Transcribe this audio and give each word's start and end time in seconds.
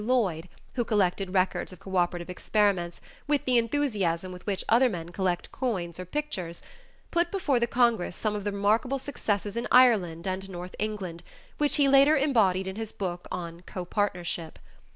Lloyd, 0.03 0.49
who 0.73 0.83
collected 0.83 1.31
records 1.31 1.71
of 1.71 1.77
cooperative 1.79 2.27
experiments 2.27 3.01
with 3.27 3.45
the 3.45 3.59
enthusiasm 3.59 4.31
with 4.31 4.43
which 4.47 4.65
other 4.67 4.89
men 4.89 5.09
collect 5.09 5.51
coins 5.51 5.99
or 5.99 6.05
pictures, 6.05 6.63
put 7.11 7.29
before 7.29 7.59
the 7.59 7.67
congress 7.67 8.15
some 8.15 8.33
of 8.33 8.43
the 8.43 8.51
remarkable 8.51 8.97
successes 8.97 9.55
in 9.55 9.67
Ireland 9.71 10.25
and 10.25 10.49
North 10.49 10.73
England, 10.79 11.21
which 11.59 11.75
he 11.75 11.87
later 11.87 12.17
embodied 12.17 12.65
in 12.65 12.77
his 12.77 12.91
book 12.91 13.27
on 13.31 13.61
"Copartnership." 13.67 14.57